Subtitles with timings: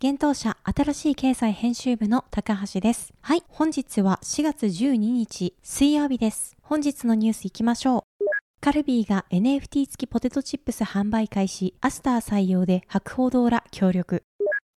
[0.00, 3.12] 現当社新しい経済編集部の高橋です。
[3.20, 6.56] はい、本日は4月12日水曜日です。
[6.62, 8.24] 本日のニュースいきましょう。
[8.60, 14.22] カルビーが NFT 付きポテトチップス販売開始、アスター採用で博報堂ら協力。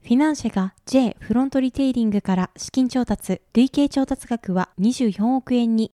[0.02, 5.92] フィナンシェが J フロントリテイリングから資金調達、累計調達額は24億円に。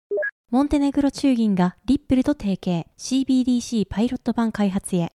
[0.52, 5.14] モンテネグロ中銀がリップルと提携、CBDC パイロット版開発へ。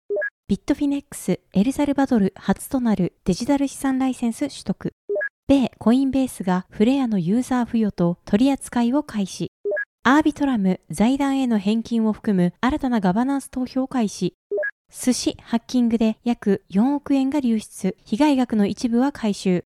[0.47, 4.93] ビットフィネックス、エルサルバドル初となるデジタル資産ライセンス取得。
[5.49, 9.51] 米コインベースがフレアのユーザー付与と取り扱いを開始。
[10.03, 14.35] アービトラム財団への返金を含む新たなガバナンス投票開始。
[14.93, 17.97] 寿司ハッキングで約4億円が流出。
[18.05, 19.65] 被害額の一部は回収。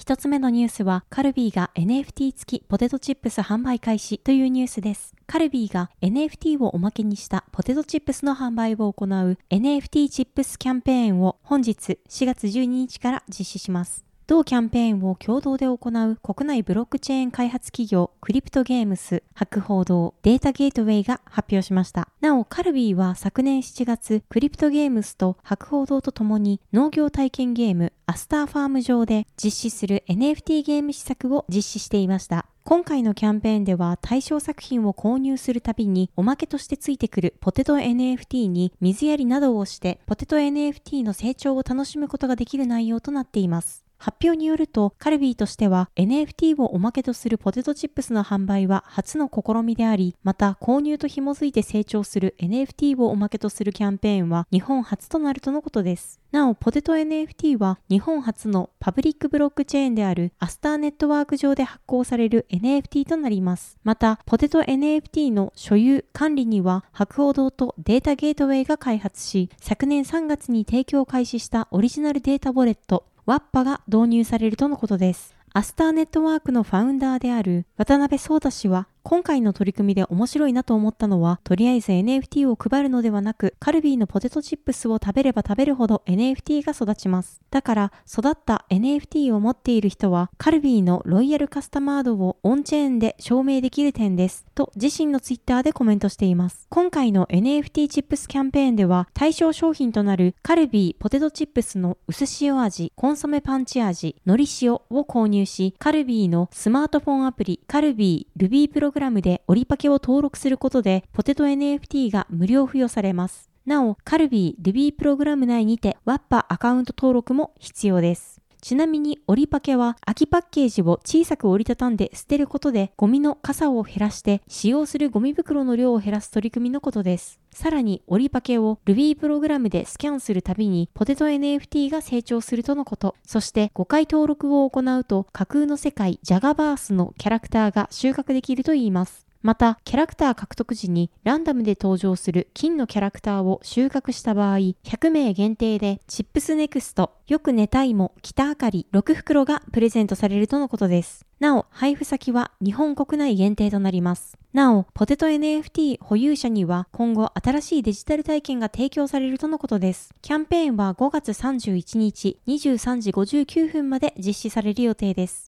[0.00, 5.14] 一つ目のニュースは、カルビーが NFT 付きポテトチップス販売開始というニュースです。
[5.26, 14.09] カルビーが NFT をおまけにしたポテトチップスの販売を行う NFT チップスキャンペーンを本日4月12日から実施します。
[14.30, 22.06] 同キャンペーンを共同で行う国内ブロックチェーン開発企業クリプトゲームス博報堂データゲートウェイが発表しました。
[22.20, 32.46] なお、カルビーは昨年7月クリプトゲームスと博報堂とともに農業体験ゲームアスターファーム上で実施する NFT ゲーム施策を実施していました。
[32.62, 43.89] 今回のキャンペーンでは対象作品を購入するたびにおまけとしてついてくるポテト NFT に水やりなどをしてポテト NFT の成長を楽しむことができる内容となっています。
[44.00, 56.18] 発表によると、カルビーとしては NFT をおまけとするポテトチップスの販売は初の試みであり、また購入と紐づいて成長する NFT をおまけとするキャンペーンは日本初となるとのことです。
[56.32, 63.76] なお、ポテト NFT は日本初のパブリックブロックチェーンであるアスターネットワーク上で発行される NFT となります。
[63.84, 75.36] また、ポテト NFT の所有、管理には博報堂とデータゲートウェイが開発し、昨年3月に提供を開始したオリジナルデータウォレット、ワッパが導入されるとのことです。
[75.52, 87.40] アスターネットワークのファウンダーである渡辺壮太氏は、今回の取り組みで面白いなと思ったのは、とりあえず NFT を配るのではなく、カルビーのポテトチップスを食べれば食べるほど NFT が育ちます。
[87.50, 94.44] だから、育った NFT を持っている人は、カルビーのロイヤルカスタマードをオンチェーンで証明できる点です。
[94.54, 96.66] と、自身のツイッターでコメントしています。
[96.68, 113.48] 今回の NFT チップスキャンペーンでは、対象商品となるカルビーポテトチップスの薄塩味、コンソメパンチ味、海苔塩を購入し、カルビーのスマートフォンアプリ、カルビールビープロログラムでオリパケを登録することで、ポテト NFT が無料付与されます。
[113.64, 118.39] なお、カルビールビープログラム内にて、ワッパアカウント登録も必要です。
[118.60, 127.40] ちなみに、折りパケは空きパッケージを小さく折りたたんで捨てることで、ゴミの傘を減らして、使用するゴミ袋の量を減らす取り組みのことです。
[127.52, 133.16] さらに、折りパケを Ruby プログラムでスキャンするたびに、ポテト NFT が成長するとのこと。
[133.26, 139.29] そして、5回登録を行うと、架空の世界、ジャガバースのキャラクターが収穫できるといいます。
[139.42, 151.24] また、キャラクター獲得時にランダムで登場する金のキャラクターを収穫した場合、100名限定でチップスネクスト、よく寝たいも、北あかり6袋がプレゼントされるとのことです。
[151.38, 154.36] なお、配布先は日本国内限定となります。
[154.52, 160.14] なお、ポテト NFT 保有者には今後新しいデジタル体験が提供されるとのことです。
[160.20, 165.49] キャンペーンは5月31日23時59分まで実施される予定です。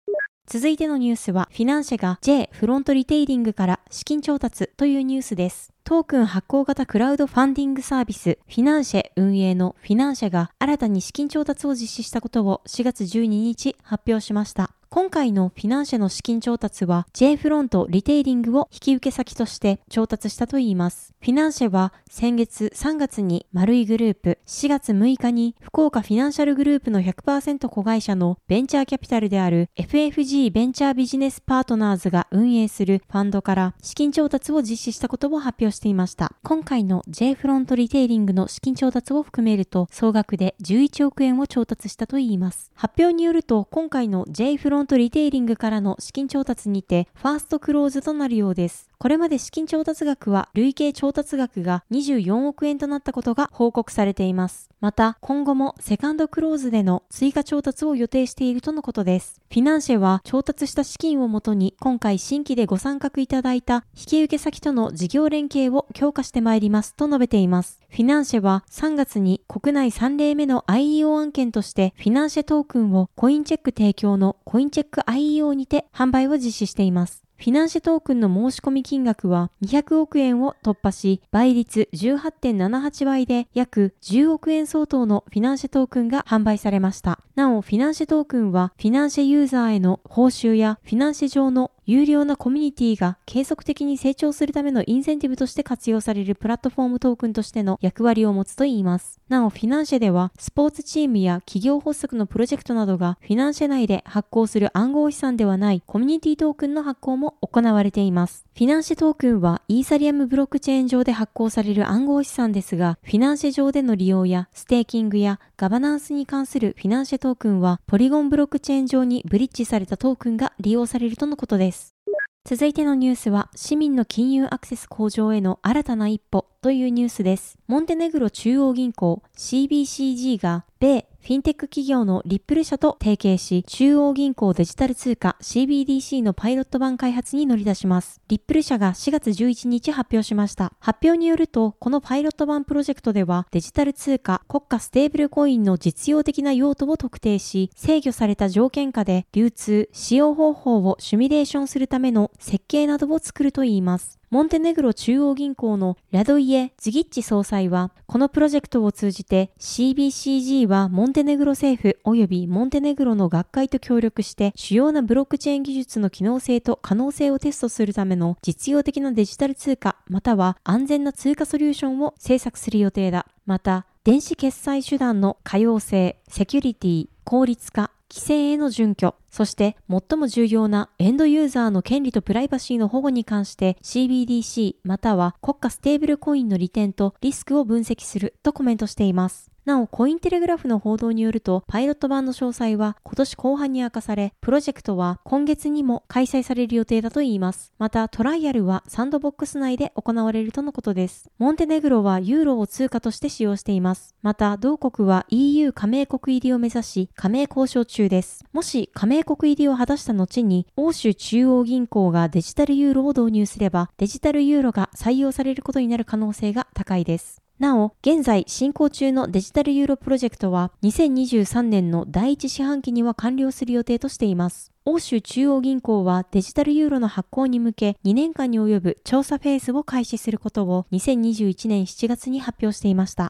[0.47, 5.73] 続いてのニュースは、フィナンシェが J フロントリテイリングから資金調達というニュースです。
[5.85, 14.74] トークン発行型クラウドファンディングサービス、フィナンシェ運営のフィナンシェが新たに資金調達を実施したことを4月12日発表しました。
[14.91, 21.15] 今回のフィナンシェの資金調達は J フロントリテイリングを引き受け先として調達したといいます。
[21.21, 36.33] フィナンシェは先月3月に丸いグループ、4月6日に福岡フィナンシャルグループの100%子会社のベンチャーキャピタルである FFG ベンチャービジネスパートナーズが運営するファンドから資金調達を実施したことを発表していました。
[36.43, 42.71] 今回の J フロントリテイリングの資金調達を含めると総額で11億円を調達したといいます。
[42.75, 48.91] 発表によると今回の J フロントリテイリングからの資金調達にてファーストクローズとなるようです。
[49.05, 54.71] これまで資金調達額は累計調達額が24億円となったことが報告されています。
[54.81, 59.43] また、今後もセカンドクローズでの追加調達を予定しているとのことです。
[59.51, 67.83] フィナンシェは調達した資金をもとに今回新規でご参画いただいた引受先との事業連携を強化してまいりますと述べています。
[67.91, 77.24] フィナンシェは3月に国内3例目の IEO 案件としてフィナンシェトークンをコインチェック提供のコインチェック IEO にて販売を実施しています。
[77.37, 87.21] フィナンシェトークンの申し込み金額は200億円を突破し、倍率18.78倍で約10億円相当のフィナンシェトークンが販売されました。
[87.35, 99.21] なお、フィナンシェトークンはフィナンシェユーザーへの報酬やフィナンシェ上の有料なコミュニティが継続的に成長するためのインセンティブとして活用されるプラットフォームトークンとしての役割を持つといいます。
[99.29, 108.44] なお、フィナンシェでは、スポーツチームや企業発足のプロジェクトなどが、フィナンシェ内で発行する暗号資産ではないコミュニティトークンの発行も行われています。
[108.57, 121.97] フィナンシェトークンは、イーサリアムブロックチェーン上で発行される暗号資産ですが、フィナンシェ上での利用や、ステーキングやガバナンスに関するフィナンシェトークンは、ポリゴンブロックチェーン上にブリッジされたトークンが利用されるとのことです。
[122.45, 127.59] 続いてのニュースは、市民の金融アクセス向上への新たな一歩というニュースです。
[127.67, 138.21] モンテネグロ中央銀行 CBCG が米フィンテック企業のリップル社と提携し、中央銀行デジタル通貨 CBDC のパイロット版開発に乗り出します。
[138.29, 140.75] リップル社が4月11日発表しました。
[140.81, 154.19] 発表によると、このパイロット版プロジェクトでは、デジタル通貨国家ステーブルコインの実用的な用途を特定し、制御された条件下で流通、使用方法をシミュレーションするための設計などを作るといいます。
[154.35, 173.27] モンテネグロ中央銀行のラドイエ・ズギッチ総裁は、このプロジェクトを通じて CBCG はモンテネグロ政府及びモンテネグロの学会と協力して主要なブロックチェーン技術の機能性と可能性をテストするための実用的なデジタル通貨または安全な通貨ソリューションを制作する予定だ。
[173.47, 189.54] また、電子決済手段の可用性、セキュリティ、効率化、規制への準拠、そして最も重要なエンドユーザーの権利とプライバシーの保護に関して CBDC または国家ステーブルコインの利点とリスクを分析するとコメントしています。
[189.65, 197.73] なお、コインテレグラフの報道によると、パイロット版の詳細は今年後半に明かされ、プロジェクトは今月にも開催される予定だといいます。
[197.79, 201.31] また、トライアルはサンドボックス内で行われるとのことです。
[201.39, 204.15] モンテネグロはユーロを通貨として使用しています。
[204.21, 208.45] また、同国は EU 加盟国入りを目指し、加盟交渉中です。
[208.53, 217.44] もし加盟国入りを果たした後に、欧州中央銀行がデジタルユーロを導入すれば、デジタルユーロが採用されることになる可能性が高いです。
[217.61, 224.73] なお、現在進行中のデジタルユーロプロジェクトは2023年の第一四半期には完了する予定としています。
[224.85, 233.29] 欧州中央銀行はデジタルユーロの発行に向け2年間に及ぶ調査フェーズを開始することを2021年7月に発表していました。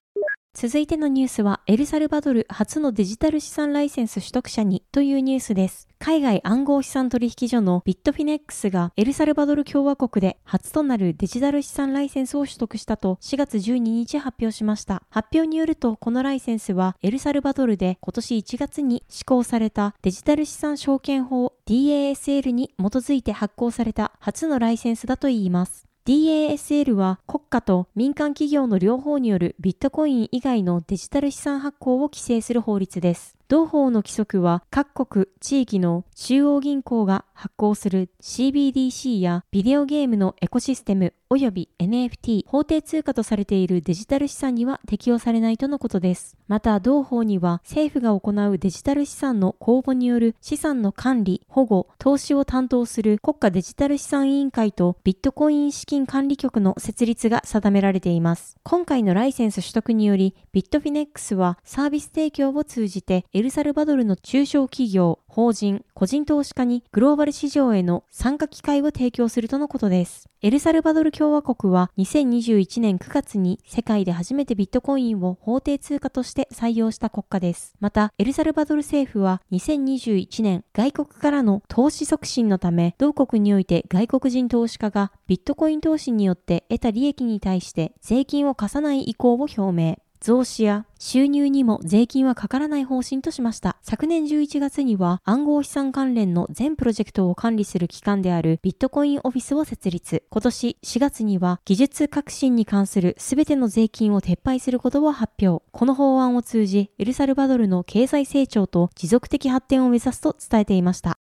[0.57, 5.89] 続いてのニュースは、エルサルバドル初のデジタル資産ライセンス取得者にというニュースです。
[5.99, 15.03] 海外暗号資産取引所のビットフィネックスがエルサルバドル共和国で初となるデジタル資産ライセンスを取得したと4月12日発表しました。
[15.11, 25.89] 発表によると、このライセンスはエルサルバドルで今年1月に施行されたデジタル資産証券法 DASL に基づいて発行された初のライセンスだといいます。
[26.07, 33.39] DASL は国家と民間企業の両方によるビットコイン以外のデジタル資産発行を規制する法律です。
[33.55, 46.37] 同法の規則は各国、地域の中央銀行が発行する CBDC やビデオゲームのエコシステム及び NFT 法定通貨とされているデジタル資産には適用されないとのことです。
[46.49, 58.57] また同法には政府が行うデジタル資産の公募による資産の管理、保護、投資を担当する国家デジタル資産委員会とビットコイン資金管理局の設立が定められています。
[58.63, 70.31] 今回のライセンス取得によりビットフィネックスはサービス提供を通じてエルサルバドルの中小企業、法人、個人投資家にグローバル市場への参加機会を提供するとのことです。
[70.41, 77.75] エルサルバドル共和国は2021年9月に世界で初めてビットコインを法定通貨として採用した国家です。
[77.81, 89.99] また、エルサルバドル政府は2021年外国からの投資促進のため、同国において外国人投資家がビットコイン投資によって得た利益に対して税金を課さない意向を表明。
[90.25, 93.77] 増資や収入にも税金はかからない方針としました。
[93.83, 100.23] 昨年11月には暗号資産関連の全プロジェクトを管理する機関であるビットコインオフィスを設立。
[100.31, 105.63] 今年4月には技術革新に関する全ての税金を撤廃することを発表。
[105.71, 111.19] この法案を通じ、エルサルバドルの経済成長と持続的発展を目指すと伝えていました。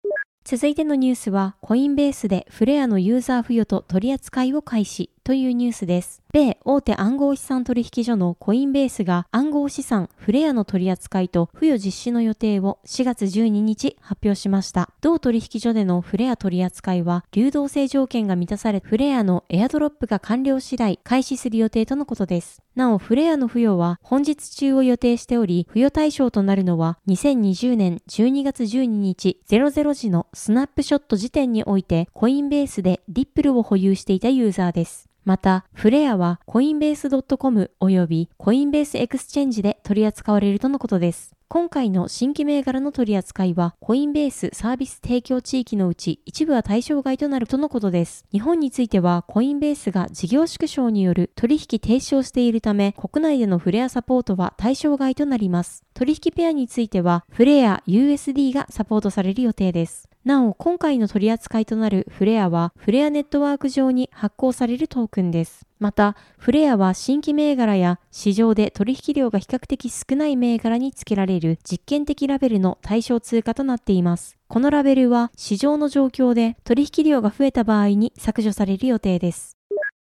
[0.45, 6.23] 続いてのニュースは、コインベースでフレアのユーザー付与と取り扱いを開始というニュースです。
[6.33, 14.89] 米大手暗号資産取引所のコインベースが暗号資産フレアの取り扱いと付与実施の予定を4月12日発表しました。
[15.01, 22.63] 同取引所でのフレア取り扱いは流動性条件が満たされフレアのエアドロップが完了次第開始する予定とのことです。
[22.77, 35.09] なお、フレアの付与は本日中を予定しており、付与対象となるのは2020年12月12日00時のスナップショット時点においてコインベースでリップルを保有していたユーザーです。
[35.27, 41.35] また、フレアはコインベース .com 及びコインベースエクスチェンジで取り扱われるとのことです。
[41.49, 48.25] 今回の新規銘柄の取り扱いは、コインベースサービス提供地域のうち一部は対象外となるとのことです。
[48.31, 55.86] 日本については、コインベースが事業縮小による取引停止をしているため、国内でのフレアサポートは対象外となります。
[55.97, 60.11] 取引ペアについては、フレア USD がサポートされる予定です。
[60.27, 65.65] なお、今回の取り扱いとなるフレアは、フレアネットワーク上に発行されるトークンです。
[65.79, 74.37] また、フレアは新規銘柄や市場で取引量が比較的少ない銘柄に付けられる実験的ラベルの対象通貨となっています。
[74.49, 79.57] このラベルは市場の状況で取引量が増えた場合に削除される予定です。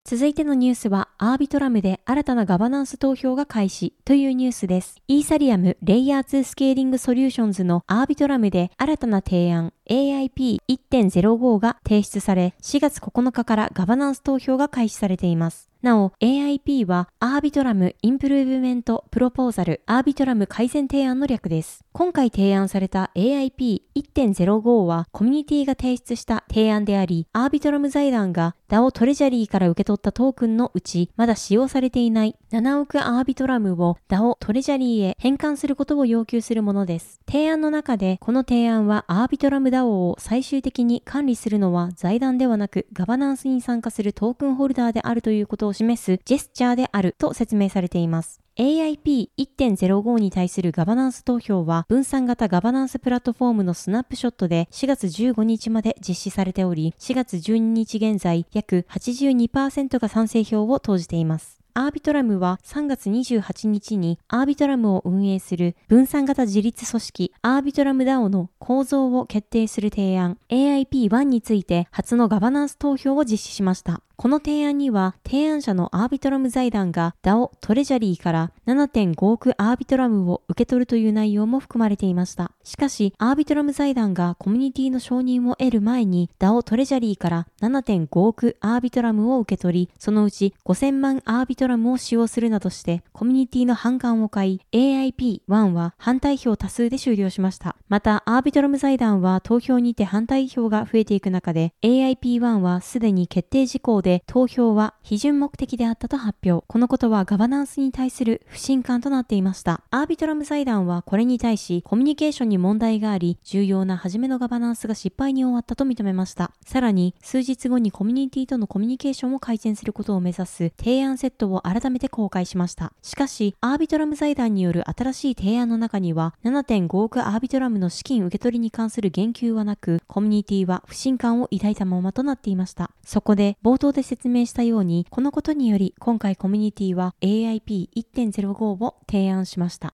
[0.05, 4.97] 続いてのニュースは、アービトラムで新たなガバナンス投票が開始というニュースです。
[5.07, 15.69] イーサリアムレイヤー2スケーリングソリューションズのアービトラムで新たな提案 AIP1.05 が提出され、4月9日からガバナンス投票が開始されています。
[15.83, 21.83] なお、AIP はアービトラム Improvement Proposal アービトラム改善提案の略です。
[21.91, 37.19] 今回提案された AIP1.05 はコミュニティが提出した提案であり、アービトラム財団が DAO トレジャリーから受け取ったトークンのうち、まだ使用されていない7億アービトラムを DAO トレジャリーへ返還することを要求するものです。
[37.27, 48.43] 提案の中で、この提案はアービトラム DAO を最終的に管理するのは財団ではなくガバナンスに参加するトークンホルダーであるということを示すジェスチャーであると説明されています。
[48.55, 61.63] AIP1.05 に対するガバナンス投票は分散型ガバナンスプラットフォームのスナップショットで4月15日まで実施されており、4月12日現在約82%が賛成票を投じています。
[61.75, 74.03] アービトラムは3月28日にアービトラムを運営する分散型自立組織アービトラム DAO の構造を決定する提案 AIP1 について初のガバナンス投票を実施しました。
[74.23, 82.53] この提案には、提案者のアービトラム財団が DAO トレジャリーから7.5億アービトラムを受け取るという内容も含まれていました。
[82.63, 97.75] しかし、アービトラム財団がコミュニティの承認を得る前に DAO トレジャリーから7.5億アービトラムを受け取り、そのうち5000万アービトラムを使用するなどして、コミュニティの反感を買い、AIP1 は反対票多数で終了しました。
[97.89, 106.63] また、アービトラム財団は投票にて反対票が増えていく中で、AIP1 はすでに決定事項でで投票は批准目的であったと発表。
[106.67, 109.81] このことはガバナンスに対する不信感となっていました。
[109.89, 116.51] アービトラム財団はこれに対しコミュニケーションに問題があり、重要な初めのガバナンスが失敗に終わったと認めました。
[116.63, 122.93] さらに、数日後にコミュニティとのコミュニケーションを改善することを目指す提案セットを改めて公開しました。
[123.01, 132.91] しかし、アービトラム財団による新しい提案の中には、7.5億アービトラムの資金受け取りに関する言及はなく、コミュニティは不信感を抱いたままとなっていました。
[133.05, 139.93] そこで、冒頭で説明したように、このことにより今回コミュニティは AIP1.05 を提案しました。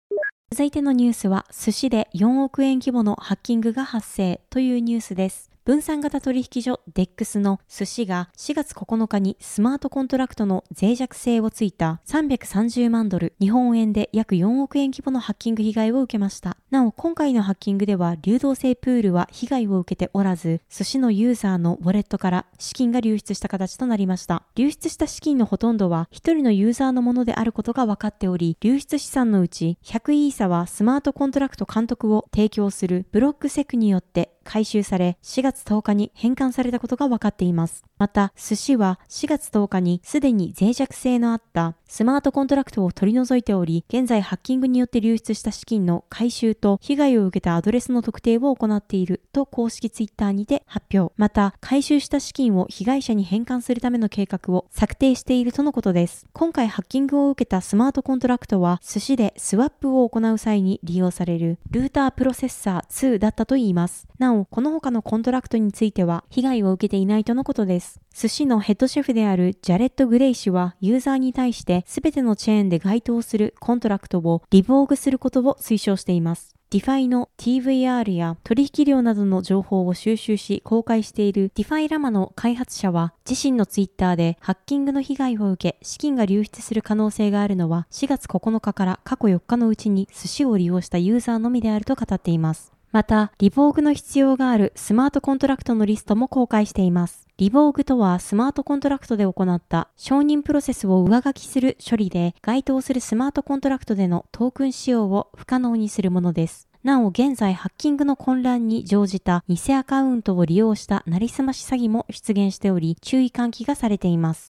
[0.51, 5.54] 続いてのニュースは、寿司で4億円規模のハッキングが発生というニュースです。
[5.65, 16.57] 分散型取引所 DEX の寿司が4月9日にスマートコントラクトの脆弱性をついた330万ドル、日本円で約4億円規模のハッキング被害を受けました。
[16.69, 24.43] なお、今回のハッキングでは流動性プールは被害を受けておらず、寿司のユーザーのウォレットから資金が流出した形となりました。
[24.53, 37.83] 流出した資金のほとんどは1人のユーザーのものであることが分かっており、流出資産のうち100イーサはスマートコントラクト監査を提供するブロックセクによって回収され4月10日に返還されたことが分かっています。
[37.97, 51.13] また、寿司は4月10日にすでに脆弱性のあったスマートコントラクトを取り除いており、現在ハッキングによって流出した資金の回収と被害を受けたアドレスの特定を行っていると公式ツイッターにて発表。
[51.15, 56.27] また、回収した資金を被害者に返還するための計画を策定しているとのことです。
[56.33, 64.07] 今回ハッキングを受けたスマートコントラクトは寿司でスワップを行う際に利用されるルータープロセッサー2だったといいます。
[64.19, 67.84] なお、この他のコントラクトについては被害を受けていないとのことです。
[68.13, 76.55] 寿司のヘッドシェフであるジャレット・グレイ氏はユーザーに対して全てのチェーンで該当するコントラクトを revoke することを推奨しています。
[76.71, 92.75] ディファイの TVL や取引量などの情報を収集し公開しているディファイラマの開発者は自身のツイッターでハッキングの被害を受け資金が流出する可能性があるのは4月9日から過去4日のうちに寿司を利用したユーザーのみであると語っています。
[92.95, 97.27] また、 revoke の必要があるスマートコントラクトのリストも公開しています。
[97.35, 106.69] revokeとはスマートコントラクトで行った承認プロセスを上書きする処理で該当するスマートコントラクトでのトークン使用を不可能にするものです。
[106.83, 114.54] なお現在ハッキングの混乱に乗じた偽アカウントを利用したなりすまし詐欺も出現しており注意喚起がされています。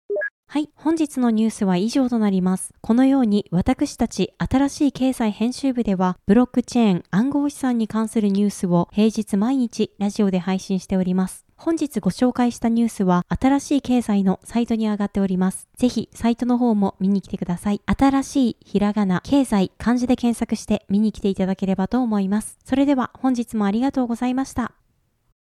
[0.52, 0.68] はい。
[0.74, 2.74] 本日のニュースは以上となります。
[2.80, 11.46] このように私たち新しい経済編集部ではブロックチェーン暗号資産に関するニュースを平日毎日ラジオで配信しております。
[11.56, 15.68] 本日ご紹介したニュースは新しい経済のサイトに上がっております。
[15.76, 17.80] ぜひサイトの方も見に来てください。
[17.86, 22.58] 新しいひらがな、経済、漢字で検索して見に来ていただければと思います。
[22.64, 24.72] それでは本日もありがとうございました。